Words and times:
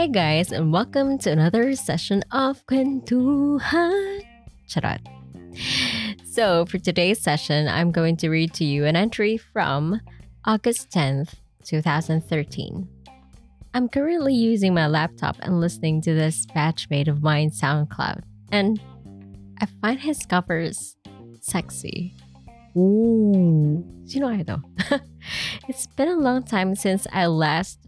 Hey 0.00 0.08
guys, 0.08 0.50
and 0.50 0.72
welcome 0.72 1.18
to 1.18 1.30
another 1.30 1.76
session 1.76 2.24
of 2.32 2.64
Kwentuhan. 2.64 4.22
Charot. 4.66 5.04
So, 6.24 6.64
for 6.64 6.78
today's 6.78 7.20
session, 7.20 7.68
I'm 7.68 7.92
going 7.92 8.16
to 8.24 8.30
read 8.30 8.54
to 8.54 8.64
you 8.64 8.86
an 8.86 8.96
entry 8.96 9.36
from 9.36 10.00
August 10.46 10.88
10th, 10.88 11.34
2013. 11.64 12.88
I'm 13.74 13.90
currently 13.90 14.32
using 14.32 14.72
my 14.72 14.86
laptop 14.86 15.36
and 15.40 15.60
listening 15.60 16.00
to 16.08 16.14
this 16.14 16.46
batchmate 16.46 17.08
of 17.08 17.22
mine 17.22 17.50
SoundCloud, 17.50 18.22
and 18.50 18.80
I 19.60 19.66
find 19.82 20.00
his 20.00 20.24
covers 20.24 20.96
sexy. 21.42 22.14
Ooh. 22.74 23.84
Sino 24.06 24.32
ito? 24.32 24.62
it's 25.68 25.86
been 25.88 26.08
a 26.08 26.16
long 26.16 26.42
time 26.42 26.74
since 26.74 27.06
I 27.12 27.26
last 27.26 27.80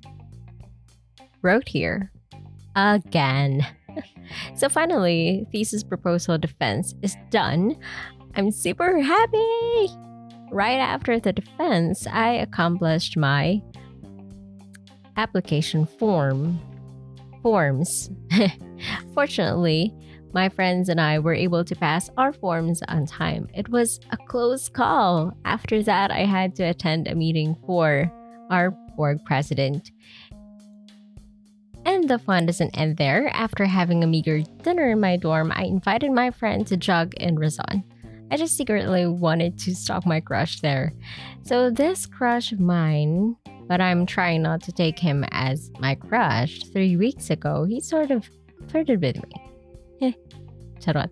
wrote 1.43 1.69
here. 1.69 2.12
Again. 2.77 3.67
so 4.55 4.69
finally, 4.69 5.47
thesis 5.53 5.85
proposal 5.85 6.39
defense 6.39 6.95
is 7.03 7.17
done. 7.31 7.77
I'm 8.35 8.51
super 8.51 9.01
happy! 9.01 9.89
Right 10.51 10.79
after 10.79 11.19
the 11.19 11.33
defense, 11.33 12.07
I 12.07 12.31
accomplished 12.33 13.17
my 13.17 13.63
application 15.17 15.87
form 15.87 16.61
forms. 17.43 18.11
Fortunately, 19.15 19.95
my 20.33 20.49
friends 20.49 20.89
and 20.89 21.01
I 21.01 21.19
were 21.19 21.35
able 21.35 21.65
to 21.65 21.77
pass 21.77 22.11
our 22.17 22.33
forms 22.33 22.83
on 22.89 23.07
time. 23.07 23.49
It 23.55 23.69
was 23.69 24.01
a 24.11 24.17
close 24.17 24.69
call. 24.69 25.37
After 25.45 25.83
that, 25.83 26.11
I 26.11 26.25
had 26.25 26.55
to 26.57 26.65
attend 26.65 27.07
a 27.07 27.15
meeting 27.15 27.57
for 27.67 28.11
our 28.51 28.71
board 28.97 29.25
president. 29.25 29.91
And 32.03 32.11
the 32.11 32.19
fun 32.19 32.47
doesn't 32.47 32.77
end 32.77 32.97
there. 32.97 33.29
After 33.29 33.65
having 33.65 34.03
a 34.03 34.09
meager 34.09 34.43
dinner 34.65 34.91
in 34.91 34.99
my 34.99 35.17
dorm, 35.17 35.53
I 35.55 35.63
invited 35.63 36.11
my 36.11 36.33
friend 36.33 36.67
to 36.67 36.77
jog 36.77 37.15
in 37.15 37.39
Rizon. 37.39 37.85
I 38.29 38.37
just 38.37 38.57
secretly 38.57 39.07
wanted 39.07 39.57
to 39.61 39.75
stalk 39.77 40.05
my 40.05 40.19
crush 40.19 40.59
there. 40.63 40.95
So, 41.45 41.71
this 41.71 42.07
crush 42.07 42.51
of 42.51 42.59
mine, 42.59 43.37
but 43.69 43.81
I'm 43.81 44.05
trying 44.05 44.43
not 44.43 44.65
to 44.65 44.73
take 44.73 44.99
him 44.99 45.25
as 45.31 45.71
my 45.79 45.95
crush, 45.95 46.65
three 46.73 46.97
weeks 46.97 47.31
ago, 47.31 47.67
he 47.67 47.79
sort 47.79 48.11
of 48.11 48.29
flirted 48.69 49.01
with 49.01 49.23
me. 49.23 49.33
Eh, 50.01 50.13
charot. 50.81 51.09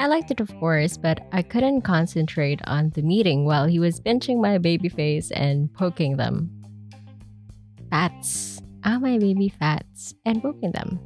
I 0.00 0.08
liked 0.08 0.32
it, 0.32 0.40
of 0.40 0.52
course, 0.58 0.96
but 0.96 1.24
I 1.30 1.42
couldn't 1.42 1.82
concentrate 1.82 2.60
on 2.64 2.90
the 2.96 3.02
meeting 3.02 3.44
while 3.44 3.66
he 3.66 3.78
was 3.78 4.00
pinching 4.00 4.40
my 4.40 4.58
baby 4.58 4.88
face 4.88 5.30
and 5.30 5.72
poking 5.72 6.16
them. 6.16 6.63
Fats. 7.94 8.60
Ah, 8.82 8.98
my 8.98 9.18
baby 9.18 9.48
fats, 9.48 10.14
and 10.26 10.42
poking 10.42 10.72
them. 10.72 10.98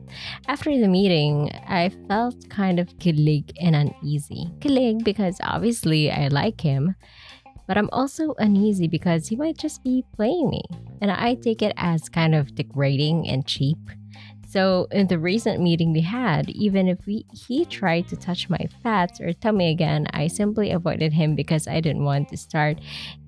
After 0.48 0.72
the 0.72 0.89
meeting, 0.89 1.53
I 1.69 1.92
felt 2.08 2.48
kind 2.48 2.80
of 2.80 2.89
kilig 2.97 3.53
and 3.61 3.77
uneasy. 3.77 4.48
Kilig 4.61 5.05
because 5.05 5.36
obviously 5.45 6.11
I 6.11 6.28
like 6.28 6.62
him, 6.62 6.97
but 7.67 7.77
I'm 7.77 7.91
also 7.92 8.33
uneasy 8.39 8.89
because 8.89 9.28
he 9.28 9.36
might 9.36 9.58
just 9.58 9.84
be 9.84 10.03
playing 10.17 10.48
me, 10.48 10.64
and 11.03 11.11
I 11.12 11.34
take 11.34 11.61
it 11.61 11.75
as 11.77 12.08
kind 12.08 12.34
of 12.34 12.55
degrading 12.55 13.28
and 13.28 13.45
cheap. 13.47 13.77
So 14.49 14.89
in 14.91 15.09
the 15.09 15.19
recent 15.19 15.61
meeting 15.61 15.93
we 15.93 16.01
had, 16.01 16.49
even 16.49 16.89
if 16.89 17.05
we, 17.07 17.27
he 17.35 17.67
tried 17.67 18.09
to 18.09 18.17
touch 18.17 18.49
my 18.49 18.67
fats 18.83 19.21
or 19.21 19.35
tummy 19.35 19.71
again, 19.71 20.07
I 20.15 20.27
simply 20.29 20.71
avoided 20.71 21.13
him 21.13 21.35
because 21.35 21.69
I 21.69 21.83
didn't 21.83 22.05
want 22.05 22.31
to 22.31 22.39
start 22.39 22.79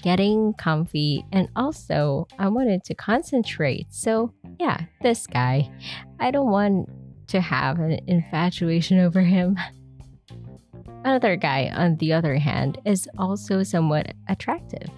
getting 0.03 0.55
comfy 0.55 1.27
and 1.31 1.51
also 1.55 2.27
I 2.39 2.49
wanted 2.49 2.85
to 2.85 2.95
concentrate. 2.95 3.89
So 3.91 4.33
yeah, 4.59 4.85
this 5.03 5.27
guy, 5.27 5.71
I 6.19 6.31
don't 6.31 6.51
want 6.51 6.89
to 7.29 7.43
have 7.43 7.81
an 7.81 8.01
infatuation 8.07 8.99
over 8.99 9.21
him. 9.21 9.59
Another 11.05 11.37
guy, 11.37 11.71
on 11.75 11.97
the 11.97 12.15
other 12.15 12.37
hand, 12.37 12.79
is 12.87 13.09
also 13.19 13.63
somewhat 13.63 14.15
attractive. 14.29 14.89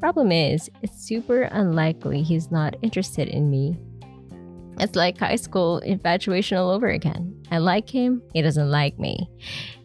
Problem 0.00 0.32
is, 0.32 0.70
it's 0.82 1.00
super 1.00 1.42
unlikely 1.42 2.22
he's 2.22 2.50
not 2.50 2.76
interested 2.82 3.28
in 3.28 3.50
me 3.50 3.76
it's 4.80 4.96
like 4.96 5.18
high 5.18 5.36
school 5.36 5.78
infatuation 5.78 6.58
all 6.58 6.70
over 6.70 6.88
again. 6.88 7.42
I 7.50 7.58
like 7.58 7.88
him, 7.88 8.22
he 8.32 8.42
doesn't 8.42 8.70
like 8.70 8.98
me. 8.98 9.28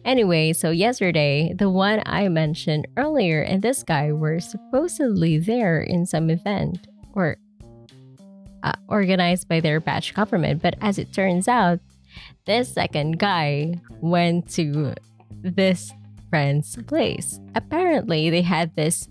Anyway, 0.04 0.52
so 0.52 0.70
yesterday, 0.70 1.54
the 1.56 1.70
one 1.70 2.02
I 2.06 2.28
mentioned 2.28 2.86
earlier 2.96 3.42
and 3.42 3.62
this 3.62 3.82
guy 3.82 4.12
were 4.12 4.40
supposedly 4.40 5.38
there 5.38 5.80
in 5.80 6.06
some 6.06 6.30
event 6.30 6.86
or 7.14 7.36
uh, 8.62 8.72
organized 8.88 9.48
by 9.48 9.60
their 9.60 9.80
batch 9.80 10.14
government. 10.14 10.62
But 10.62 10.76
as 10.80 10.98
it 10.98 11.12
turns 11.12 11.48
out, 11.48 11.80
this 12.46 12.72
second 12.72 13.18
guy 13.18 13.80
went 14.00 14.50
to 14.52 14.94
this 15.42 15.92
friend's 16.30 16.76
place. 16.86 17.40
Apparently, 17.54 18.28
they 18.28 18.42
had 18.42 18.74
this 18.74 19.08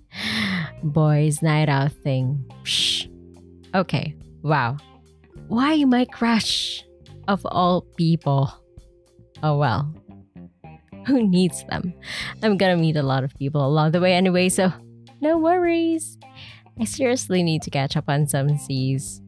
boys' 0.83 1.41
night 1.41 1.69
out 1.69 1.91
thing. 1.91 2.45
Psh. 2.63 3.09
Okay, 3.73 4.15
wow. 4.41 4.77
Why 5.53 5.83
my 5.83 6.05
crush? 6.05 6.83
Of 7.27 7.45
all 7.45 7.81
people. 7.95 8.49
Oh 9.43 9.55
well. 9.55 9.93
Who 11.05 11.27
needs 11.27 11.63
them? 11.65 11.93
I'm 12.41 12.57
gonna 12.57 12.75
meet 12.75 12.95
a 12.95 13.03
lot 13.03 13.23
of 13.23 13.35
people 13.35 13.63
along 13.63 13.91
the 13.91 14.01
way 14.01 14.15
anyway, 14.15 14.49
so 14.49 14.73
no 15.21 15.37
worries. 15.37 16.17
I 16.79 16.85
seriously 16.85 17.43
need 17.43 17.61
to 17.61 17.69
catch 17.69 17.95
up 17.95 18.05
on 18.07 18.25
some 18.25 18.57
C's. 18.57 19.21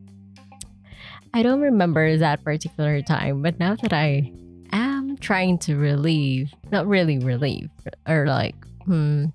I 1.32 1.44
don't 1.44 1.62
remember 1.62 2.18
that 2.18 2.44
particular 2.44 3.04
time, 3.04 3.44
but 3.44 3.60
now 3.60 3.76
that 3.76 3.94
I 3.94 4.34
am 4.72 5.18
trying 5.18 5.60
to 5.60 5.76
relieve, 5.76 6.52
not 6.72 6.88
really 6.88 7.20
relieve, 7.20 7.70
or 8.08 8.26
like, 8.26 8.56
hmm, 8.86 9.26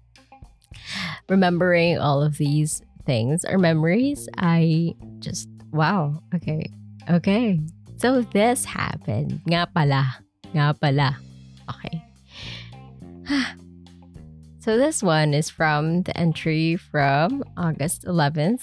remembering 1.28 1.98
all 1.98 2.20
of 2.20 2.36
these 2.36 2.82
things 3.06 3.44
or 3.44 3.58
memories, 3.58 4.28
I 4.38 4.96
just 5.20 5.48
Wow. 5.72 6.22
Okay. 6.34 6.66
Okay. 7.10 7.60
So 7.96 8.22
this 8.22 8.64
happened. 8.64 9.42
Nga 9.50 9.68
pala. 9.74 10.22
Nga 10.54 10.74
pala. 10.80 11.18
Okay. 11.68 11.98
so 14.62 14.78
this 14.78 15.02
one 15.02 15.34
is 15.34 15.50
from 15.50 16.02
the 16.02 16.16
entry 16.16 16.76
from 16.76 17.42
August 17.56 18.04
11th. 18.04 18.62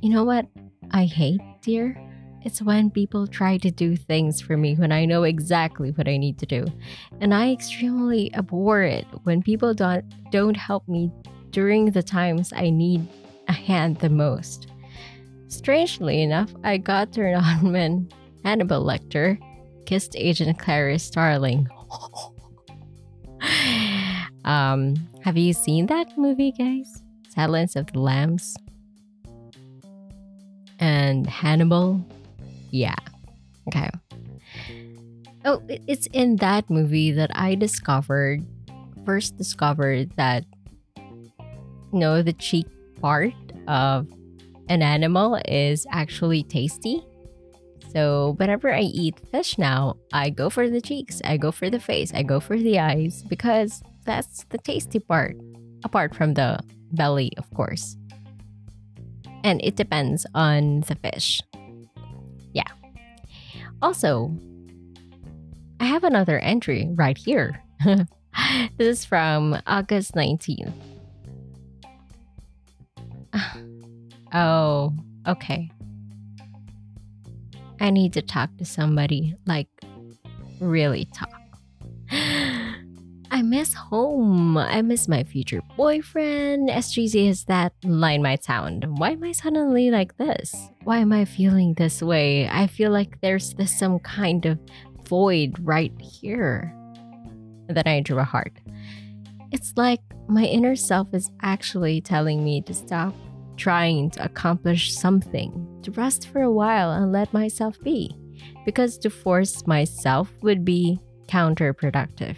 You 0.00 0.10
know 0.10 0.24
what 0.24 0.46
I 0.92 1.04
hate, 1.04 1.40
dear? 1.60 1.98
It's 2.44 2.62
when 2.62 2.90
people 2.90 3.26
try 3.26 3.56
to 3.58 3.70
do 3.70 3.96
things 3.96 4.40
for 4.40 4.56
me 4.56 4.76
when 4.76 4.92
I 4.92 5.04
know 5.04 5.24
exactly 5.24 5.90
what 5.90 6.06
I 6.06 6.18
need 6.18 6.38
to 6.38 6.46
do. 6.46 6.66
And 7.20 7.34
I 7.34 7.50
extremely 7.50 8.32
abhor 8.34 8.82
it 8.82 9.06
when 9.24 9.42
people 9.42 9.74
don't 9.74 10.04
don't 10.30 10.56
help 10.56 10.86
me 10.86 11.10
during 11.50 11.90
the 11.90 12.02
times 12.02 12.52
I 12.54 12.70
need 12.70 13.08
a 13.48 13.52
hand 13.52 13.98
the 13.98 14.10
most. 14.10 14.68
Strangely 15.54 16.20
enough, 16.20 16.52
I 16.64 16.78
got 16.78 17.12
turned 17.12 17.36
on 17.36 17.72
when 17.72 18.08
Hannibal 18.44 18.84
Lecter 18.84 19.38
kissed 19.86 20.16
Agent 20.16 20.58
Clarice 20.58 21.04
Starling. 21.04 21.68
um, 24.44 24.96
have 25.22 25.38
you 25.38 25.52
seen 25.52 25.86
that 25.86 26.18
movie, 26.18 26.50
guys? 26.50 27.02
Silence 27.28 27.76
of 27.76 27.86
the 27.92 28.00
Lambs? 28.00 28.56
And 30.80 31.24
Hannibal? 31.26 32.04
Yeah. 32.72 32.96
Okay. 33.68 33.88
Oh, 35.44 35.62
it's 35.68 36.08
in 36.08 36.36
that 36.36 36.68
movie 36.68 37.12
that 37.12 37.30
I 37.32 37.54
discovered, 37.54 38.44
first 39.06 39.36
discovered 39.38 40.10
that, 40.16 40.44
you 40.96 41.30
know, 41.92 42.22
the 42.22 42.32
cheek 42.32 42.66
part 43.00 43.32
of 43.68 44.08
an 44.68 44.82
animal 44.82 45.40
is 45.46 45.86
actually 45.90 46.42
tasty. 46.42 47.04
So, 47.92 48.34
whenever 48.38 48.72
I 48.72 48.80
eat 48.80 49.20
fish 49.30 49.56
now, 49.56 49.96
I 50.12 50.30
go 50.30 50.50
for 50.50 50.68
the 50.68 50.80
cheeks, 50.80 51.20
I 51.24 51.36
go 51.36 51.52
for 51.52 51.70
the 51.70 51.78
face, 51.78 52.12
I 52.12 52.22
go 52.22 52.40
for 52.40 52.56
the 52.58 52.78
eyes 52.78 53.22
because 53.22 53.82
that's 54.04 54.44
the 54.50 54.58
tasty 54.58 54.98
part, 54.98 55.36
apart 55.84 56.14
from 56.14 56.34
the 56.34 56.58
belly, 56.92 57.32
of 57.38 57.48
course. 57.54 57.96
And 59.44 59.60
it 59.62 59.76
depends 59.76 60.26
on 60.34 60.80
the 60.80 60.96
fish. 60.96 61.40
Yeah. 62.52 62.64
Also, 63.80 64.36
I 65.78 65.84
have 65.84 66.02
another 66.02 66.38
entry 66.38 66.88
right 66.94 67.18
here. 67.18 67.62
this 67.84 68.08
is 68.78 69.04
from 69.04 69.60
August 69.66 70.14
19th. 70.14 70.72
Oh, 74.34 74.92
okay. 75.28 75.70
I 77.80 77.90
need 77.90 78.12
to 78.14 78.22
talk 78.22 78.50
to 78.58 78.64
somebody, 78.64 79.36
like, 79.46 79.68
really 80.60 81.06
talk. 81.14 81.30
I 83.30 83.42
miss 83.42 83.74
home. 83.74 84.56
I 84.56 84.82
miss 84.82 85.08
my 85.08 85.22
future 85.22 85.60
boyfriend. 85.76 86.70
As 86.70 86.92
cheesy 86.92 87.28
as 87.28 87.44
that 87.44 87.72
line 87.84 88.22
might 88.22 88.44
sound, 88.44 88.86
why 88.98 89.10
am 89.10 89.22
I 89.24 89.32
suddenly 89.32 89.90
like 89.90 90.16
this? 90.18 90.54
Why 90.82 90.98
am 90.98 91.12
I 91.12 91.24
feeling 91.24 91.74
this 91.74 92.02
way? 92.02 92.48
I 92.48 92.66
feel 92.66 92.90
like 92.90 93.20
there's 93.20 93.54
this 93.54 93.76
some 93.76 93.98
kind 94.00 94.46
of 94.46 94.58
void 95.06 95.56
right 95.60 95.92
here. 96.00 96.72
And 97.68 97.76
then 97.76 97.86
I 97.86 98.00
drew 98.00 98.18
a 98.18 98.24
heart. 98.24 98.52
It's 99.52 99.72
like 99.76 100.00
my 100.28 100.44
inner 100.44 100.76
self 100.76 101.12
is 101.12 101.30
actually 101.42 102.00
telling 102.00 102.44
me 102.44 102.62
to 102.62 102.74
stop 102.74 103.14
trying 103.56 104.10
to 104.10 104.24
accomplish 104.24 104.94
something, 104.94 105.80
to 105.82 105.90
rest 105.92 106.28
for 106.28 106.42
a 106.42 106.52
while 106.52 106.90
and 106.90 107.12
let 107.12 107.32
myself 107.32 107.80
be. 107.82 108.16
Because 108.64 108.98
to 108.98 109.10
force 109.10 109.66
myself 109.66 110.32
would 110.42 110.64
be 110.64 110.98
counterproductive. 111.26 112.36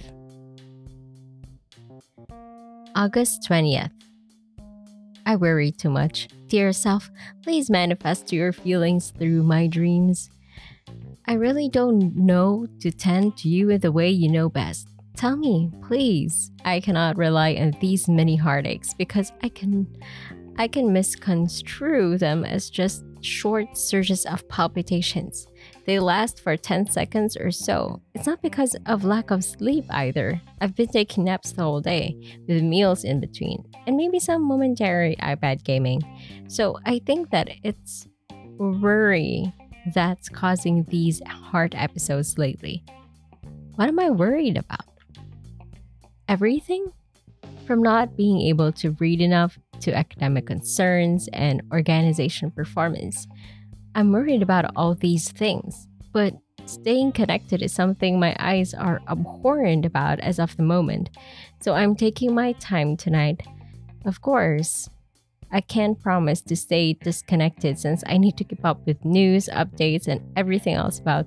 August 2.95 3.47
20th. 3.49 3.91
I 5.27 5.37
worry 5.37 5.73
too 5.73 5.91
much. 5.91 6.29
Dear 6.47 6.73
self, 6.73 7.11
please 7.43 7.69
manifest 7.69 8.33
your 8.33 8.53
feelings 8.53 9.13
through 9.19 9.43
my 9.43 9.67
dreams. 9.67 10.31
I 11.27 11.35
really 11.35 11.69
don't 11.69 12.15
know 12.15 12.69
to 12.81 12.93
tend 12.93 13.37
to 13.39 13.49
you 13.49 13.71
in 13.71 13.81
the 13.81 13.91
way 13.91 14.09
you 14.09 14.31
know 14.31 14.49
best. 14.49 14.89
Tell 15.17 15.37
me, 15.37 15.73
please. 15.83 16.53
I 16.65 16.79
cannot 16.79 17.17
rely 17.17 17.55
on 17.55 17.73
these 17.81 18.07
many 18.09 18.37
heartaches 18.37 18.95
because 18.95 19.33
I 19.43 19.49
can 19.49 19.87
I 20.59 20.69
can 20.69 20.93
misconstrue 20.93 22.17
them 22.17 22.45
as 22.45 22.71
just 22.71 23.05
short 23.21 23.77
surges 23.77 24.25
of 24.25 24.49
palpitations. 24.49 25.47
They 25.85 25.99
last 25.99 26.41
for 26.41 26.57
10 26.57 26.91
seconds 26.91 27.37
or 27.37 27.51
so. 27.51 28.01
It's 28.15 28.27
not 28.27 28.41
because 28.41 28.75
of 28.87 29.05
lack 29.05 29.31
of 29.31 29.45
sleep 29.45 29.85
either. 29.91 30.41
I've 30.61 30.75
been 30.75 30.89
taking 30.89 31.25
naps 31.25 31.53
the 31.53 31.63
whole 31.63 31.81
day, 31.81 32.39
with 32.49 32.63
meals 32.63 33.05
in 33.05 33.21
between, 33.21 33.65
and 33.87 33.97
maybe 33.97 34.19
some 34.19 34.43
momentary 34.43 35.17
iPad 35.17 35.63
gaming. 35.65 36.03
So 36.49 36.79
I 36.87 37.01
think 37.01 37.31
that 37.31 37.51
it's 37.63 38.07
worry 38.59 39.53
that's 39.95 40.29
causing 40.29 40.85
these 40.85 41.21
heart 41.27 41.75
episodes 41.77 42.39
lately. 42.39 42.83
What 43.75 43.89
am 43.89 43.99
I 43.99 44.11
worried 44.11 44.57
about? 44.57 44.87
Everything? 46.29 46.93
From 47.67 47.83
not 47.83 48.17
being 48.17 48.41
able 48.43 48.71
to 48.73 48.93
read 49.01 49.21
enough 49.21 49.59
to 49.81 49.93
academic 49.93 50.47
concerns 50.47 51.29
and 51.33 51.63
organization 51.73 52.53
performance. 52.53 53.27
I'm 53.95 54.13
worried 54.13 54.43
about 54.43 54.71
all 54.77 54.95
these 54.95 55.33
things, 55.33 55.89
but 56.13 56.35
staying 56.67 57.13
connected 57.13 57.63
is 57.63 57.73
something 57.73 58.21
my 58.21 58.37
eyes 58.39 58.73
are 58.73 59.01
abhorrent 59.09 59.85
about 59.85 60.21
as 60.21 60.39
of 60.39 60.57
the 60.57 60.63
moment. 60.63 61.11
So 61.61 61.75
I'm 61.75 61.97
taking 61.97 62.35
my 62.35 62.53
time 62.53 62.97
tonight. 62.97 63.43
Of 64.05 64.21
course, 64.21 64.89
I 65.51 65.61
can't 65.61 66.01
promise 66.01 66.41
to 66.43 66.57
stay 66.57 66.93
disconnected 66.93 67.79
since 67.79 68.05
I 68.07 68.19
need 68.19 68.37
to 68.37 68.45
keep 68.45 68.65
up 68.65 68.87
with 68.87 69.05
news, 69.05 69.49
updates, 69.53 70.07
and 70.07 70.21
everything 70.37 70.75
else 70.75 70.99
about 70.99 71.27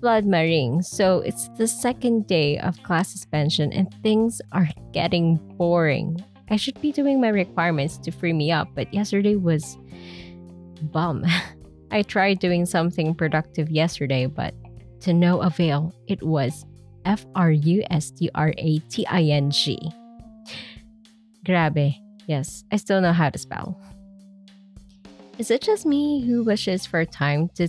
Flood 0.00 0.24
Maring. 0.24 0.84
So 0.84 1.20
it's 1.20 1.48
the 1.56 1.66
second 1.66 2.26
day 2.26 2.58
of 2.58 2.82
class 2.82 3.08
suspension 3.10 3.72
and 3.72 3.92
things 4.02 4.40
are 4.52 4.68
getting 4.92 5.36
boring. 5.56 6.22
I 6.50 6.56
should 6.56 6.80
be 6.80 6.92
doing 6.92 7.20
my 7.20 7.28
requirements 7.28 7.98
to 7.98 8.10
free 8.10 8.32
me 8.32 8.52
up, 8.52 8.68
but 8.74 8.92
yesterday 8.92 9.36
was 9.36 9.78
bum. 10.82 11.24
I 11.90 12.02
tried 12.02 12.38
doing 12.40 12.66
something 12.66 13.14
productive 13.14 13.70
yesterday, 13.70 14.26
but 14.26 14.54
to 15.00 15.12
no 15.12 15.40
avail. 15.40 15.94
It 16.06 16.22
was 16.22 16.64
F 17.04 17.24
R 17.34 17.50
U 17.50 17.84
S 17.90 18.10
T 18.10 18.30
R 18.34 18.52
A 18.58 18.78
T 18.90 19.06
I 19.06 19.22
N 19.22 19.50
G. 19.50 19.78
Grabe. 21.44 21.94
Yes, 22.26 22.64
I 22.72 22.76
still 22.76 23.00
know 23.00 23.12
how 23.12 23.30
to 23.30 23.38
spell. 23.38 23.80
Is 25.38 25.50
it 25.50 25.60
just 25.60 25.86
me 25.86 26.24
who 26.26 26.42
wishes 26.42 26.86
for 26.86 27.04
time 27.04 27.48
to 27.54 27.68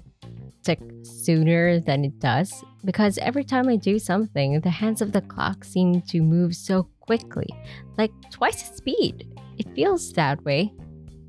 tick 0.67 0.79
sooner 1.01 1.79
than 1.79 2.03
it 2.03 2.19
does? 2.19 2.51
Because 2.83 3.17
every 3.19 3.45
time 3.45 3.69
I 3.69 3.77
do 3.77 3.97
something, 3.99 4.59
the 4.59 4.69
hands 4.69 5.01
of 5.01 5.13
the 5.13 5.21
clock 5.21 5.63
seem 5.63 6.01
to 6.09 6.21
move 6.21 6.55
so 6.55 6.89
quickly, 6.99 7.47
like 7.97 8.11
twice 8.31 8.67
the 8.67 8.75
speed. 8.75 9.25
It 9.57 9.73
feels 9.73 10.11
that 10.13 10.43
way. 10.43 10.73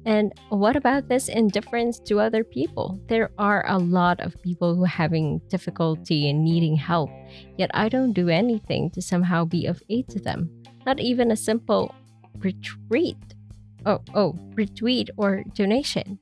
And 0.04 0.32
what 0.48 0.74
about 0.74 1.08
this 1.08 1.28
indifference 1.28 2.00
to 2.00 2.18
other 2.18 2.42
people? 2.42 2.98
There 3.06 3.30
are 3.38 3.64
a 3.68 3.78
lot 3.78 4.18
of 4.20 4.42
people 4.42 4.74
who 4.74 4.84
are 4.84 4.98
having 5.04 5.40
difficulty 5.48 6.28
and 6.28 6.42
needing 6.42 6.74
help, 6.74 7.10
yet 7.56 7.70
I 7.74 7.88
don't 7.88 8.14
do 8.14 8.28
anything 8.28 8.90
to 8.90 9.02
somehow 9.02 9.44
be 9.44 9.66
of 9.66 9.82
aid 9.88 10.08
to 10.08 10.18
them. 10.18 10.50
Not 10.84 10.98
even 10.98 11.30
a 11.30 11.36
simple 11.36 11.94
retreat. 12.38 13.22
Oh, 13.86 14.00
oh, 14.14 14.32
retweet 14.54 15.10
or 15.16 15.44
donation. 15.54 16.18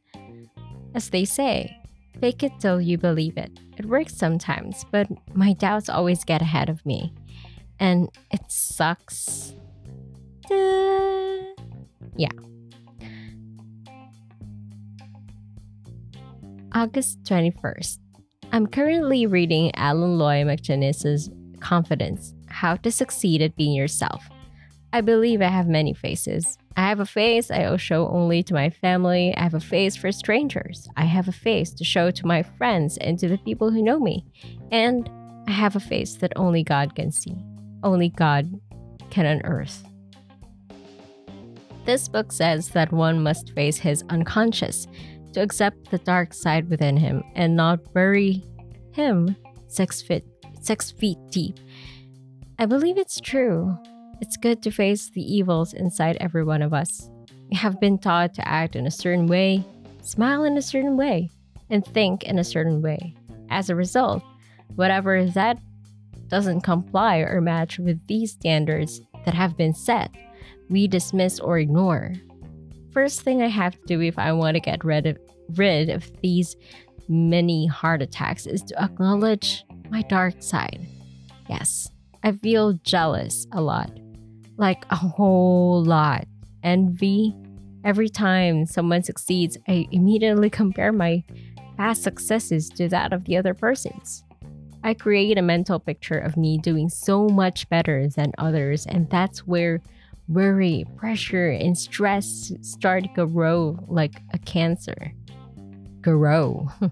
As 0.94 1.08
they 1.10 1.24
say, 1.24 1.76
fake 2.20 2.42
it 2.42 2.52
till 2.60 2.80
you 2.80 2.98
believe 2.98 3.36
it. 3.36 3.58
It 3.78 3.86
works 3.86 4.16
sometimes, 4.16 4.84
but 4.90 5.08
my 5.34 5.52
doubts 5.52 5.88
always 5.88 6.24
get 6.24 6.42
ahead 6.42 6.68
of 6.68 6.84
me 6.86 7.12
and 7.78 8.08
it 8.30 8.40
sucks. 8.48 9.54
Uh, 10.50 11.44
yeah. 12.16 12.28
August 16.72 17.22
21st. 17.24 17.98
I'm 18.52 18.66
currently 18.66 19.26
reading 19.26 19.74
Alan 19.74 20.18
Loy 20.18 20.44
McGinnis's 20.44 21.30
Confidence 21.60 22.34
How 22.48 22.76
to 22.76 22.90
Succeed 22.90 23.42
at 23.42 23.56
Being 23.56 23.74
Yourself. 23.74 24.28
I 24.92 25.00
believe 25.00 25.42
I 25.42 25.48
have 25.48 25.68
many 25.68 25.94
faces. 25.94 26.58
I 26.76 26.82
have 26.88 27.00
a 27.00 27.06
face 27.06 27.50
I 27.50 27.68
will 27.68 27.76
show 27.76 28.08
only 28.08 28.42
to 28.44 28.54
my 28.54 28.70
family. 28.70 29.34
I 29.36 29.42
have 29.42 29.54
a 29.54 29.60
face 29.60 29.96
for 29.96 30.12
strangers. 30.12 30.88
I 30.96 31.04
have 31.04 31.28
a 31.28 31.32
face 31.32 31.72
to 31.72 31.84
show 31.84 32.10
to 32.10 32.26
my 32.26 32.42
friends 32.42 32.96
and 32.98 33.18
to 33.18 33.28
the 33.28 33.38
people 33.38 33.70
who 33.70 33.82
know 33.82 33.98
me. 33.98 34.24
And 34.70 35.10
I 35.48 35.52
have 35.52 35.76
a 35.76 35.80
face 35.80 36.14
that 36.16 36.32
only 36.36 36.62
God 36.62 36.94
can 36.94 37.12
see 37.12 37.36
only 37.86 38.08
God 38.08 38.60
can 39.10 39.26
unearth. 39.26 39.84
This 41.84 42.08
book 42.08 42.32
says 42.32 42.70
that 42.70 42.92
one 42.92 43.22
must 43.22 43.52
face 43.54 43.78
his 43.78 44.02
unconscious 44.10 44.88
to 45.32 45.40
accept 45.40 45.90
the 45.90 45.98
dark 45.98 46.34
side 46.34 46.68
within 46.68 46.96
him 46.96 47.22
and 47.34 47.54
not 47.54 47.92
bury 47.94 48.42
him 48.92 49.36
six 49.68 50.02
feet, 50.02 50.24
six 50.60 50.90
feet 50.90 51.18
deep. 51.30 51.58
I 52.58 52.66
believe 52.66 52.98
it's 52.98 53.20
true. 53.20 53.78
It's 54.20 54.36
good 54.36 54.62
to 54.62 54.70
face 54.70 55.10
the 55.10 55.22
evils 55.22 55.74
inside 55.74 56.16
every 56.20 56.44
one 56.44 56.62
of 56.62 56.72
us. 56.72 57.10
We 57.50 57.56
have 57.56 57.80
been 57.80 57.98
taught 57.98 58.34
to 58.34 58.48
act 58.48 58.74
in 58.74 58.86
a 58.86 58.90
certain 58.90 59.26
way, 59.26 59.64
smile 60.02 60.44
in 60.44 60.56
a 60.56 60.62
certain 60.62 60.96
way, 60.96 61.30
and 61.70 61.84
think 61.84 62.24
in 62.24 62.38
a 62.38 62.44
certain 62.44 62.82
way. 62.82 63.14
As 63.50 63.70
a 63.70 63.76
result, 63.76 64.22
whatever 64.74 65.24
that 65.26 65.58
doesn't 66.28 66.62
comply 66.62 67.18
or 67.18 67.40
match 67.40 67.78
with 67.78 68.04
these 68.06 68.32
standards 68.32 69.00
that 69.24 69.34
have 69.34 69.56
been 69.56 69.74
set, 69.74 70.14
we 70.68 70.88
dismiss 70.88 71.38
or 71.38 71.58
ignore. 71.58 72.14
First 72.92 73.22
thing 73.22 73.42
I 73.42 73.48
have 73.48 73.74
to 73.74 73.86
do 73.86 74.00
if 74.00 74.18
I 74.18 74.32
want 74.32 74.54
to 74.54 74.60
get 74.60 74.84
rid 74.84 75.06
of, 75.06 75.18
rid 75.54 75.90
of 75.90 76.10
these 76.22 76.56
many 77.08 77.66
heart 77.66 78.02
attacks 78.02 78.46
is 78.46 78.62
to 78.62 78.82
acknowledge 78.82 79.64
my 79.90 80.02
dark 80.02 80.42
side. 80.42 80.86
Yes, 81.48 81.88
I 82.24 82.32
feel 82.32 82.72
jealous 82.82 83.46
a 83.52 83.60
lot, 83.60 83.90
like 84.56 84.84
a 84.90 84.96
whole 84.96 85.82
lot. 85.84 86.26
Envy. 86.62 87.34
Every 87.84 88.08
time 88.08 88.66
someone 88.66 89.02
succeeds, 89.02 89.56
I 89.68 89.86
immediately 89.92 90.50
compare 90.50 90.92
my 90.92 91.22
past 91.76 92.02
successes 92.02 92.68
to 92.70 92.88
that 92.88 93.12
of 93.12 93.24
the 93.24 93.36
other 93.36 93.54
person's. 93.54 94.24
I 94.82 94.94
create 94.94 95.38
a 95.38 95.42
mental 95.42 95.78
picture 95.78 96.18
of 96.18 96.36
me 96.36 96.58
doing 96.58 96.88
so 96.88 97.28
much 97.28 97.68
better 97.68 98.08
than 98.08 98.32
others, 98.38 98.86
and 98.86 99.08
that's 99.10 99.46
where 99.46 99.80
worry, 100.28 100.84
pressure, 100.96 101.50
and 101.50 101.76
stress 101.76 102.52
start 102.62 103.04
to 103.14 103.26
grow 103.26 103.78
like 103.88 104.22
a 104.32 104.38
cancer. 104.38 105.12
Grow. 106.00 106.68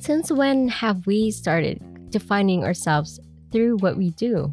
Since 0.00 0.32
when 0.32 0.68
have 0.68 1.06
we 1.06 1.30
started 1.30 2.10
defining 2.10 2.64
ourselves 2.64 3.20
through 3.50 3.78
what 3.78 3.96
we 3.96 4.10
do? 4.10 4.52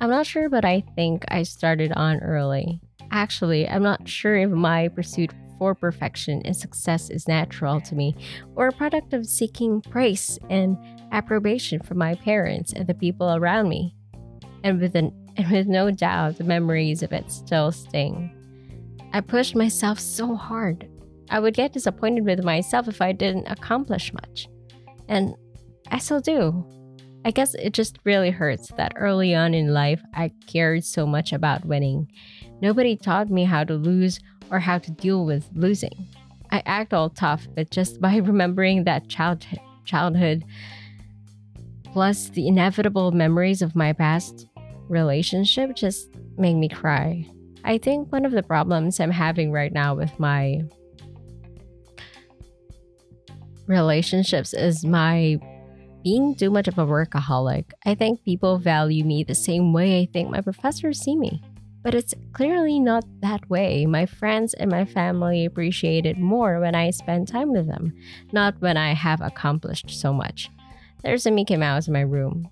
I'm 0.00 0.10
not 0.10 0.26
sure, 0.26 0.48
but 0.48 0.64
I 0.64 0.82
think 0.94 1.24
I 1.28 1.42
started 1.44 1.92
on 1.92 2.20
early. 2.20 2.80
Actually, 3.10 3.68
I'm 3.68 3.82
not 3.82 4.08
sure 4.08 4.36
if 4.36 4.50
my 4.50 4.88
pursuit 4.88 5.32
for 5.58 5.74
perfection 5.74 6.42
and 6.44 6.56
success 6.56 7.10
is 7.10 7.28
natural 7.28 7.80
to 7.80 7.94
me 7.94 8.16
or 8.56 8.68
a 8.68 8.72
product 8.72 9.12
of 9.12 9.26
seeking 9.26 9.80
praise 9.80 10.38
and 10.50 10.76
approbation 11.12 11.80
from 11.80 11.98
my 11.98 12.14
parents 12.16 12.72
and 12.72 12.86
the 12.86 12.94
people 12.94 13.34
around 13.34 13.68
me. 13.68 13.94
And 14.64 14.80
with, 14.80 14.96
an, 14.96 15.12
and 15.36 15.50
with 15.50 15.66
no 15.66 15.90
doubt, 15.90 16.38
the 16.38 16.44
memories 16.44 17.02
of 17.02 17.12
it 17.12 17.30
still 17.30 17.72
sting. 17.72 18.30
I 19.12 19.20
pushed 19.20 19.54
myself 19.54 20.00
so 20.00 20.34
hard. 20.34 20.88
I 21.30 21.38
would 21.38 21.54
get 21.54 21.72
disappointed 21.72 22.24
with 22.24 22.44
myself 22.44 22.88
if 22.88 23.00
I 23.00 23.12
didn't 23.12 23.46
accomplish 23.46 24.12
much. 24.12 24.48
And 25.08 25.34
I 25.90 25.98
still 25.98 26.20
do. 26.20 26.64
I 27.24 27.30
guess 27.30 27.54
it 27.54 27.72
just 27.72 27.98
really 28.04 28.30
hurts 28.30 28.68
that 28.76 28.92
early 28.96 29.34
on 29.34 29.54
in 29.54 29.72
life 29.72 30.02
I 30.12 30.32
cared 30.46 30.84
so 30.84 31.06
much 31.06 31.32
about 31.32 31.64
winning. 31.64 32.10
Nobody 32.60 32.96
taught 32.96 33.30
me 33.30 33.44
how 33.44 33.64
to 33.64 33.74
lose 33.74 34.20
or 34.50 34.58
how 34.58 34.78
to 34.78 34.90
deal 34.90 35.24
with 35.24 35.48
losing. 35.54 36.06
I 36.50 36.62
act 36.66 36.92
all 36.92 37.08
tough, 37.08 37.48
but 37.54 37.70
just 37.70 38.00
by 38.00 38.16
remembering 38.16 38.84
that 38.84 39.08
child 39.08 39.46
childhood 39.84 40.44
plus 41.84 42.30
the 42.30 42.48
inevitable 42.48 43.12
memories 43.12 43.62
of 43.62 43.76
my 43.76 43.92
past 43.92 44.46
relationship 44.88 45.76
just 45.76 46.08
make 46.36 46.56
me 46.56 46.68
cry. 46.68 47.24
I 47.64 47.78
think 47.78 48.10
one 48.10 48.24
of 48.24 48.32
the 48.32 48.42
problems 48.42 48.98
I'm 48.98 49.10
having 49.10 49.52
right 49.52 49.72
now 49.72 49.94
with 49.94 50.18
my 50.18 50.62
relationships 53.66 54.52
is 54.52 54.84
my 54.84 55.38
being 56.04 56.36
too 56.36 56.50
much 56.50 56.68
of 56.68 56.78
a 56.78 56.86
workaholic. 56.86 57.72
I 57.84 57.94
think 57.94 58.22
people 58.24 58.58
value 58.58 59.04
me 59.04 59.24
the 59.24 59.34
same 59.34 59.72
way 59.72 60.02
I 60.02 60.06
think 60.12 60.30
my 60.30 60.42
professors 60.42 61.00
see 61.00 61.16
me. 61.16 61.42
But 61.82 61.94
it's 61.94 62.14
clearly 62.32 62.78
not 62.78 63.04
that 63.20 63.48
way. 63.50 63.84
My 63.86 64.06
friends 64.06 64.54
and 64.54 64.70
my 64.70 64.84
family 64.84 65.44
appreciate 65.44 66.06
it 66.06 66.18
more 66.18 66.60
when 66.60 66.74
I 66.74 66.90
spend 66.90 67.28
time 67.28 67.52
with 67.52 67.66
them, 67.66 67.94
not 68.32 68.60
when 68.60 68.76
I 68.76 68.94
have 68.94 69.20
accomplished 69.20 69.90
so 69.90 70.12
much. 70.12 70.50
There's 71.02 71.26
a 71.26 71.30
Mickey 71.30 71.56
Mouse 71.56 71.86
in 71.86 71.92
my 71.92 72.00
room. 72.00 72.48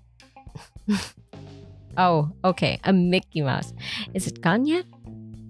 oh, 1.97 2.31
okay, 2.43 2.79
a 2.83 2.93
Mickey 2.93 3.41
Mouse. 3.41 3.73
Is 4.13 4.27
it 4.27 4.41
gone 4.41 4.65
yet? 4.65 4.85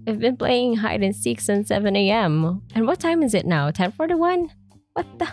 I've 0.06 0.18
been 0.18 0.36
playing 0.36 0.76
hide 0.76 1.02
and 1.02 1.16
seek 1.16 1.40
since 1.40 1.68
7 1.68 1.96
a.m. 1.96 2.62
And 2.74 2.86
what 2.86 3.00
time 3.00 3.22
is 3.22 3.34
it 3.34 3.46
now? 3.46 3.70
10:41? 3.70 4.48
What 4.92 5.06
the? 5.18 5.28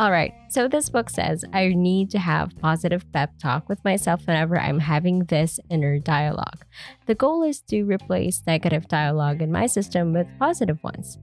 All 0.00 0.10
right, 0.10 0.32
so 0.48 0.66
this 0.66 0.88
book 0.88 1.10
says 1.10 1.44
I 1.52 1.74
need 1.74 2.10
to 2.12 2.18
have 2.18 2.58
positive 2.58 3.04
pep 3.12 3.38
talk 3.38 3.68
with 3.68 3.84
myself 3.84 4.26
whenever 4.26 4.58
I'm 4.58 4.78
having 4.78 5.26
this 5.26 5.60
inner 5.68 5.98
dialogue. 5.98 6.64
The 7.04 7.14
goal 7.14 7.42
is 7.42 7.60
to 7.68 7.82
replace 7.82 8.42
negative 8.46 8.88
dialogue 8.88 9.42
in 9.42 9.52
my 9.52 9.66
system 9.66 10.14
with 10.14 10.26
positive 10.38 10.82
ones. 10.82 11.18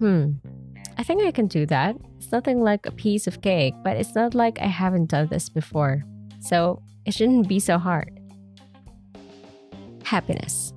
Hmm, 0.00 0.32
I 0.98 1.04
think 1.04 1.22
I 1.22 1.30
can 1.30 1.46
do 1.46 1.64
that. 1.66 1.94
It's 2.16 2.32
nothing 2.32 2.64
like 2.64 2.86
a 2.86 2.90
piece 2.90 3.28
of 3.28 3.40
cake, 3.40 3.74
but 3.84 3.96
it's 3.96 4.16
not 4.16 4.34
like 4.34 4.58
I 4.58 4.66
haven't 4.66 5.10
done 5.10 5.28
this 5.28 5.48
before. 5.48 6.02
So 6.40 6.82
it 7.06 7.14
shouldn't 7.14 7.46
be 7.46 7.60
so 7.60 7.78
hard. 7.78 8.18
Happiness. 10.02 10.72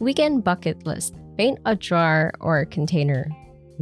Weekend 0.00 0.44
bucket 0.44 0.84
list. 0.84 1.14
Paint 1.38 1.60
a 1.64 1.74
jar 1.74 2.34
or 2.40 2.62
container 2.66 3.26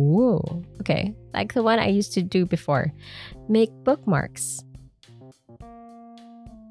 Ooh, 0.01 0.65
okay. 0.81 1.15
Like 1.35 1.53
the 1.53 1.63
one 1.63 1.79
I 1.79 1.89
used 1.89 2.15
to 2.15 2.23
do 2.23 2.47
before. 2.47 2.93
Make 3.49 3.71
bookmarks. 3.85 4.65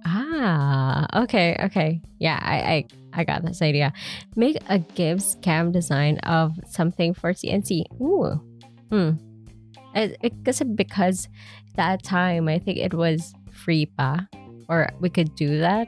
Ah, 0.06 1.06
okay, 1.24 1.56
okay. 1.62 2.02
Yeah, 2.18 2.40
I, 2.42 2.58
I, 2.58 2.86
I 3.14 3.24
got 3.24 3.46
this 3.46 3.62
idea. 3.62 3.94
Make 4.36 4.58
a 4.68 4.80
GibbsCAM 4.80 5.72
design 5.72 6.18
of 6.20 6.58
something 6.68 7.14
for 7.14 7.34
CNC. 7.34 7.84
Ooh, 8.02 8.42
hmm. 8.90 9.12
It, 9.94 10.18
it, 10.22 10.44
because 10.44 10.62
because 10.76 11.28
that 11.76 12.04
time 12.04 12.48
I 12.48 12.58
think 12.58 12.80
it 12.80 12.94
was 12.94 13.34
free 13.52 13.86
pa, 13.86 14.26
or 14.68 14.90
we 15.00 15.10
could 15.10 15.36
do 15.36 15.60
that. 15.60 15.88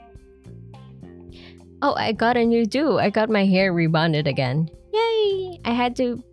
Oh, 1.82 1.96
I 1.96 2.12
got 2.12 2.38
a 2.38 2.46
new 2.46 2.66
do. 2.66 3.00
I 3.00 3.10
got 3.10 3.30
my 3.30 3.46
hair 3.46 3.74
rebonded 3.74 4.28
again. 4.28 4.70
Yay! 4.94 5.60
I 5.66 5.72
had 5.72 5.96
to 5.96 6.24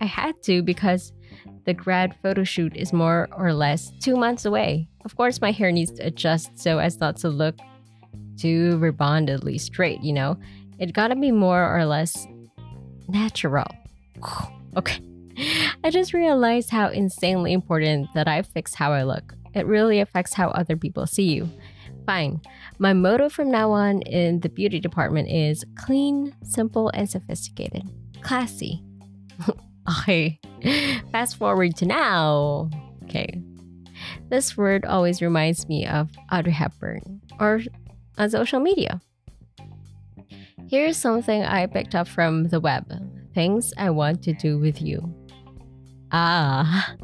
I 0.00 0.06
had 0.06 0.42
to 0.44 0.62
because 0.62 1.12
the 1.64 1.74
grad 1.74 2.14
photo 2.22 2.44
shoot 2.44 2.76
is 2.76 2.92
more 2.92 3.28
or 3.36 3.52
less 3.52 3.92
two 4.00 4.16
months 4.16 4.44
away. 4.44 4.88
Of 5.04 5.16
course, 5.16 5.40
my 5.40 5.50
hair 5.50 5.72
needs 5.72 5.92
to 5.92 6.06
adjust 6.06 6.58
so 6.58 6.78
as 6.78 7.00
not 7.00 7.16
to 7.18 7.28
look 7.28 7.56
too 8.36 8.78
rebondedly 8.78 9.60
straight, 9.60 10.02
you 10.02 10.12
know? 10.12 10.36
It 10.78 10.92
gotta 10.92 11.16
be 11.16 11.30
more 11.30 11.76
or 11.76 11.84
less 11.84 12.26
natural. 13.08 13.66
okay. 14.76 15.00
I 15.82 15.90
just 15.90 16.12
realized 16.12 16.70
how 16.70 16.88
insanely 16.88 17.52
important 17.52 18.08
that 18.14 18.28
I 18.28 18.42
fix 18.42 18.74
how 18.74 18.92
I 18.92 19.02
look. 19.02 19.34
It 19.54 19.66
really 19.66 20.00
affects 20.00 20.34
how 20.34 20.48
other 20.48 20.76
people 20.76 21.06
see 21.06 21.34
you. 21.34 21.48
Fine. 22.06 22.40
My 22.78 22.92
motto 22.92 23.28
from 23.28 23.50
now 23.50 23.70
on 23.70 24.02
in 24.02 24.40
the 24.40 24.48
beauty 24.48 24.78
department 24.78 25.28
is 25.28 25.64
clean, 25.76 26.34
simple, 26.42 26.90
and 26.92 27.08
sophisticated. 27.08 27.82
Classy. 28.20 28.82
Okay, 29.88 30.40
fast 31.12 31.36
forward 31.36 31.76
to 31.76 31.86
now. 31.86 32.70
Okay, 33.04 33.40
this 34.30 34.56
word 34.56 34.84
always 34.84 35.20
reminds 35.20 35.68
me 35.68 35.86
of 35.86 36.10
Audrey 36.32 36.52
Hepburn 36.52 37.20
or 37.38 37.60
on 38.16 38.30
social 38.30 38.60
media. 38.60 39.00
Here's 40.68 40.96
something 40.96 41.44
I 41.44 41.66
picked 41.66 41.94
up 41.94 42.08
from 42.08 42.44
the 42.44 42.60
web. 42.60 42.90
Things 43.34 43.72
I 43.76 43.90
want 43.90 44.22
to 44.22 44.32
do 44.32 44.58
with 44.58 44.80
you. 44.80 45.02
Ah, 46.12 46.94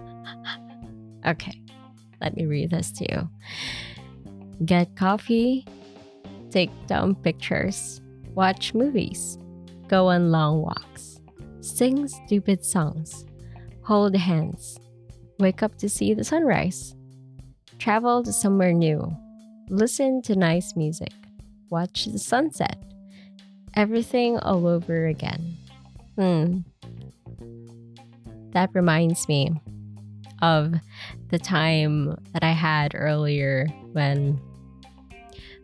okay, 1.26 1.60
let 2.20 2.36
me 2.36 2.46
read 2.46 2.70
this 2.70 2.90
to 2.92 3.12
you. 3.12 3.28
Get 4.64 4.96
coffee, 4.96 5.66
take 6.50 6.70
down 6.86 7.14
pictures, 7.16 8.00
watch 8.34 8.72
movies, 8.72 9.38
go 9.88 10.08
on 10.08 10.30
long 10.30 10.62
walks 10.62 11.09
sing 11.76 12.08
stupid 12.08 12.64
songs, 12.64 13.24
hold 13.82 14.16
hands, 14.16 14.78
wake 15.38 15.62
up 15.62 15.76
to 15.78 15.88
see 15.88 16.14
the 16.14 16.24
sunrise, 16.24 16.94
travel 17.78 18.22
to 18.22 18.32
somewhere 18.32 18.72
new, 18.72 19.10
listen 19.68 20.22
to 20.22 20.36
nice 20.36 20.76
music, 20.76 21.12
watch 21.70 22.06
the 22.06 22.18
sunset, 22.18 22.76
everything 23.74 24.38
all 24.38 24.66
over 24.66 25.06
again. 25.06 25.56
Hmm. 26.16 26.58
That 28.52 28.70
reminds 28.74 29.28
me 29.28 29.60
of 30.42 30.74
the 31.28 31.38
time 31.38 32.16
that 32.32 32.42
I 32.42 32.52
had 32.52 32.94
earlier 32.94 33.66
when 33.92 34.40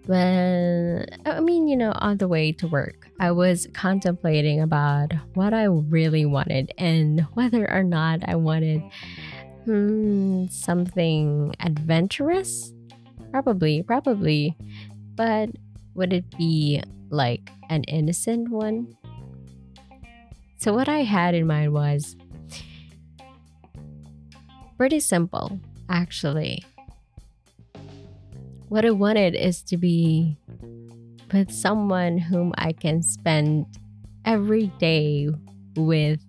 when 0.06 1.06
I 1.24 1.40
mean, 1.40 1.68
you 1.68 1.76
know, 1.76 1.92
on 1.96 2.18
the 2.18 2.28
way 2.28 2.52
to 2.52 2.68
work, 2.68 3.08
I 3.20 3.32
was 3.32 3.66
contemplating 3.74 4.60
about 4.60 5.12
what 5.34 5.52
I 5.52 5.64
really 5.64 6.24
wanted 6.24 6.72
and 6.78 7.22
whether 7.34 7.70
or 7.70 7.82
not 7.82 8.20
I 8.26 8.36
wanted 8.36 8.82
hmm, 9.64 10.46
something 10.46 11.54
adventurous. 11.60 12.72
Probably, 13.32 13.82
probably. 13.82 14.56
But 15.14 15.50
would 15.94 16.12
it 16.12 16.36
be 16.36 16.82
like 17.10 17.50
an 17.68 17.84
innocent 17.84 18.50
one? 18.50 18.96
So, 20.58 20.72
what 20.72 20.88
I 20.88 21.02
had 21.02 21.34
in 21.34 21.46
mind 21.46 21.72
was 21.72 22.16
pretty 24.78 25.00
simple, 25.00 25.60
actually 25.88 26.64
what 28.68 28.84
I 28.84 28.90
wanted 28.90 29.34
is 29.34 29.62
to 29.64 29.76
be 29.76 30.36
with 31.32 31.50
someone 31.50 32.18
whom 32.18 32.52
I 32.58 32.72
can 32.72 33.02
spend 33.02 33.66
every 34.24 34.66
day 34.78 35.28
with, 35.76 36.20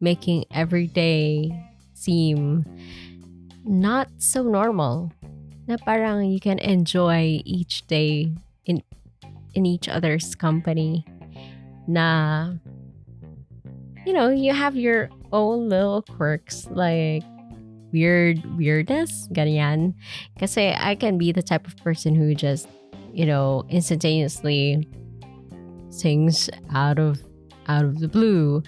making 0.00 0.44
every 0.50 0.86
day 0.86 1.50
seem 1.94 2.64
not 3.64 4.08
so 4.18 4.42
normal. 4.42 5.12
Na 5.66 5.76
parang 5.80 6.28
you 6.28 6.40
can 6.40 6.58
enjoy 6.58 7.40
each 7.44 7.86
day 7.86 8.32
in 8.66 8.82
in 9.54 9.64
each 9.64 9.88
other's 9.88 10.34
company. 10.34 11.04
Na 11.88 12.52
you 14.04 14.12
know, 14.12 14.28
you 14.28 14.52
have 14.52 14.76
your 14.76 15.08
own 15.32 15.68
little 15.68 16.02
quirks 16.02 16.68
like 16.70 17.24
weird 17.94 18.42
weirdness, 18.58 19.28
ganyan. 19.32 19.94
Kasi 20.38 20.74
I 20.74 20.96
can 20.96 21.16
be 21.16 21.30
the 21.30 21.42
type 21.42 21.66
of 21.66 21.76
person 21.78 22.14
who 22.14 22.34
just, 22.34 22.66
you 23.14 23.24
know, 23.24 23.64
instantaneously 23.70 24.88
sings 25.94 26.50
out 26.74 26.98
of 26.98 27.22
out 27.68 27.84
of 27.84 28.00
the 28.00 28.08
blue 28.08 28.62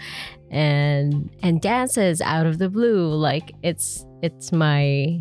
and 0.50 1.28
and 1.42 1.61
dances 1.61 2.23
out 2.23 2.47
of 2.47 2.59
the 2.59 2.71
blue 2.71 3.12
like 3.12 3.52
it's 3.62 4.06
it's 4.23 4.52
my 4.52 5.21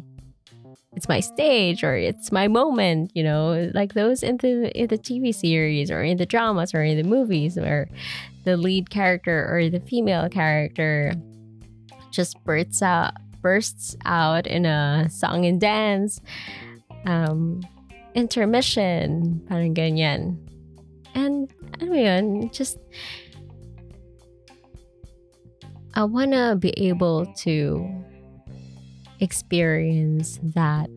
it's 0.95 1.09
my 1.09 1.19
stage 1.19 1.83
or 1.83 1.95
it's 1.95 2.31
my 2.31 2.47
moment 2.47 3.11
you 3.15 3.23
know 3.23 3.69
like 3.73 3.95
those 3.95 4.23
in 4.23 4.37
the 4.37 4.71
in 4.79 4.87
the 4.87 4.97
tv 4.97 5.33
series 5.33 5.91
or 5.91 6.03
in 6.03 6.15
the 6.17 6.25
dramas 6.25 6.73
or 6.73 6.83
in 6.83 6.95
the 6.95 7.03
movies 7.03 7.57
where 7.57 7.89
the 8.45 8.55
lead 8.55 8.89
character 8.89 9.49
or 9.51 9.67
the 9.67 9.79
female 9.81 10.29
character 10.29 11.11
just 12.11 12.41
bursts 12.45 12.81
out 12.81 13.11
bursts 13.45 13.95
out 14.05 14.47
in 14.47 14.65
a 14.65 15.05
song 15.07 15.45
and 15.45 15.61
dance, 15.61 16.19
um, 17.05 17.61
intermission, 18.15 19.39
parang 19.45 19.75
ganyan. 19.77 20.41
And 21.13 21.53
ano 21.77 21.93
yun, 21.93 22.49
just 22.49 22.81
I 25.93 26.09
wanna 26.09 26.57
be 26.57 26.73
able 26.89 27.29
to 27.45 27.85
experience 29.21 30.41
that 30.57 30.89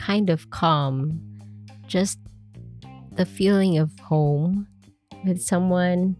kind 0.00 0.30
of 0.32 0.48
calm. 0.48 1.20
Just 1.84 2.16
the 3.12 3.28
feeling 3.28 3.76
of 3.76 3.92
home 4.00 4.66
with 5.28 5.44
someone. 5.44 6.16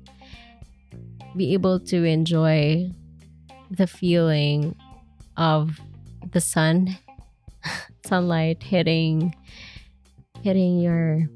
Be 1.35 1.55
able 1.55 1.81
to 1.89 2.05
enjoy 2.05 2.93
the 3.71 3.87
feeling 3.87 4.77
of 5.37 5.81
the 6.33 6.41
sun, 6.41 6.97
sunlight 8.07 8.63
hitting 8.63 9.35
hitting 10.43 10.81
your 10.81 11.29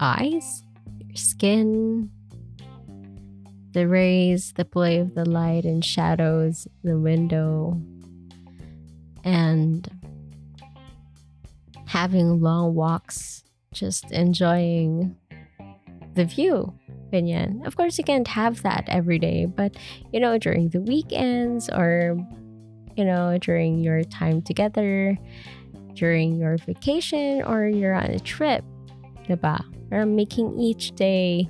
eyes, 0.00 0.64
your 1.06 1.16
skin, 1.16 2.10
the 3.72 3.86
rays, 3.86 4.52
the 4.54 4.64
play 4.64 4.98
of 4.98 5.14
the 5.14 5.24
light 5.24 5.64
and 5.64 5.84
shadows, 5.84 6.66
the 6.82 6.98
window, 6.98 7.80
and 9.22 9.88
having 11.86 12.40
long 12.40 12.74
walks, 12.74 13.44
just 13.72 14.10
enjoying 14.10 15.16
the 16.14 16.24
view. 16.24 16.74
Ganyan. 17.12 17.66
Of 17.66 17.76
course, 17.76 17.98
you 17.98 18.04
can't 18.04 18.28
have 18.28 18.62
that 18.62 18.84
every 18.88 19.18
day, 19.18 19.44
but 19.44 19.74
you 20.12 20.20
know, 20.20 20.38
during 20.38 20.68
the 20.68 20.80
weekends 20.80 21.68
or 21.68 22.16
you 23.00 23.06
know, 23.06 23.38
during 23.38 23.82
your 23.82 24.04
time 24.04 24.42
together, 24.42 25.16
during 25.94 26.36
your 26.36 26.58
vacation 26.58 27.42
or 27.42 27.66
you're 27.66 27.94
on 27.94 28.10
a 28.10 28.20
trip, 28.20 28.62
diba? 29.26 29.58
Or 29.90 30.04
making 30.04 30.60
each 30.60 30.92
day, 30.92 31.48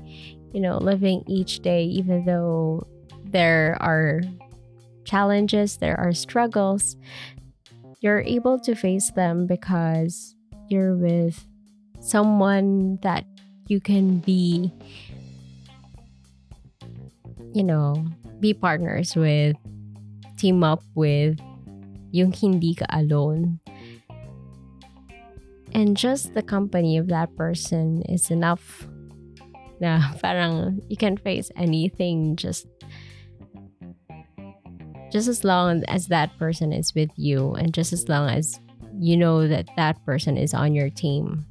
you 0.52 0.60
know, 0.60 0.78
living 0.78 1.24
each 1.26 1.58
day, 1.58 1.82
even 1.82 2.24
though 2.24 2.86
there 3.24 3.76
are 3.80 4.20
challenges, 5.04 5.78
there 5.78 5.98
are 5.98 6.12
struggles, 6.12 6.96
you're 7.98 8.20
able 8.20 8.60
to 8.60 8.76
face 8.76 9.10
them 9.10 9.48
because 9.48 10.36
you're 10.68 10.94
with 10.94 11.44
someone 11.98 12.96
that 13.02 13.24
you 13.66 13.80
can 13.80 14.18
be, 14.20 14.72
you 17.52 17.64
know, 17.64 18.06
be 18.38 18.54
partners 18.54 19.16
with, 19.16 19.56
team 20.40 20.64
up 20.64 20.82
with, 20.94 21.36
yung 22.10 22.32
hindi 22.32 22.74
ka 22.74 22.86
alone. 22.88 23.60
And 25.72 25.96
just 25.96 26.34
the 26.34 26.42
company 26.42 26.96
of 26.96 27.08
that 27.08 27.36
person 27.36 28.02
is 28.08 28.30
enough 28.30 28.88
na 29.80 30.12
parang 30.20 30.80
you 30.88 30.96
can 30.96 31.16
face 31.16 31.48
anything 31.56 32.36
just 32.36 32.68
just 35.10 35.26
as 35.26 35.42
long 35.42 35.82
as 35.88 36.06
that 36.06 36.36
person 36.38 36.72
is 36.72 36.94
with 36.94 37.10
you 37.16 37.54
and 37.54 37.74
just 37.74 37.92
as 37.92 38.08
long 38.08 38.28
as 38.28 38.60
you 39.00 39.16
know 39.16 39.48
that 39.48 39.68
that 39.76 39.98
person 40.04 40.36
is 40.36 40.54
on 40.54 40.74
your 40.74 40.90
team. 40.90 41.44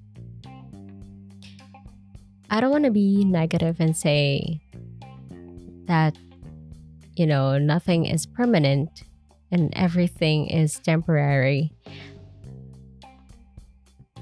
I 2.50 2.62
don't 2.62 2.72
want 2.72 2.86
to 2.86 2.92
be 2.92 3.26
negative 3.26 3.78
and 3.80 3.96
say 3.96 4.62
that, 5.86 6.16
you 7.20 7.28
know, 7.28 7.58
nothing 7.58 8.06
is 8.06 8.26
permanent 8.26 9.04
and 9.52 9.74
everything 9.76 10.48
is 10.48 10.80
temporary. 10.80 11.74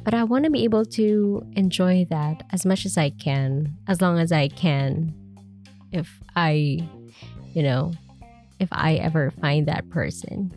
But 0.04 0.16
I 0.16 0.24
want 0.24 0.46
to 0.46 0.50
be 0.50 0.64
able 0.64 0.84
to 0.86 1.46
enjoy 1.56 2.08
that 2.10 2.42
as 2.52 2.66
much 2.66 2.88
as 2.88 2.98
I 2.98 3.12
can, 3.12 3.76
as 3.88 4.02
long 4.02 4.18
as 4.18 4.32
I 4.32 4.48
can. 4.48 5.14
If 5.92 6.10
I, 6.36 6.80
you 7.54 7.62
know, 7.62 7.94
if 8.60 8.70
I 8.72 8.96
ever 8.96 9.30
find 9.30 9.68
that 9.68 9.88
person. 9.90 10.52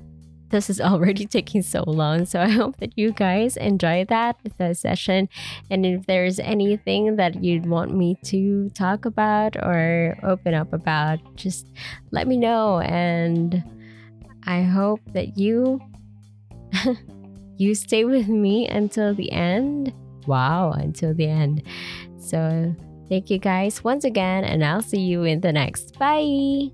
This 0.51 0.69
is 0.69 0.81
already 0.81 1.27
taking 1.39 1.63
so 1.63 1.83
long, 1.87 2.27
so 2.27 2.41
I 2.41 2.49
hope 2.49 2.77
that 2.79 2.97
you 2.97 3.13
guys 3.13 3.57
enjoy 3.57 4.05
that 4.09 4.37
the 4.59 4.75
session. 4.75 5.29
And 5.71 5.87
if 5.87 6.07
there's 6.07 6.39
anything 6.39 7.17
that 7.17 7.43
you'd 7.43 7.67
want 7.67 7.95
me 7.95 8.17
to 8.25 8.69
talk 8.71 9.05
about 9.05 9.57
or 9.57 10.19
open 10.23 10.55
up 10.55 10.73
about, 10.73 11.19
just 11.37 11.67
let 12.11 12.27
me 12.27 12.37
know. 12.37 12.81
And 12.81 13.65
I 14.45 14.63
hope 14.63 15.01
that 15.13 15.39
you 15.39 15.81
you 17.57 17.75
stay 17.75 18.05
with 18.05 18.29
me 18.29 18.69
until 18.69 19.15
the 19.15 19.31
end. 19.33 19.93
Wow, 20.27 20.73
until 20.73 21.15
the 21.15 21.29
end. 21.29 21.63
So, 22.19 22.75
thank 23.09 23.31
you 23.31 23.39
guys 23.39 23.83
once 23.83 24.05
again, 24.05 24.45
and 24.45 24.65
I'll 24.65 24.83
see 24.83 25.01
you 25.01 25.25
in 25.25 25.41
the 25.41 25.53
next. 25.53 25.99
Bye. 25.99 26.71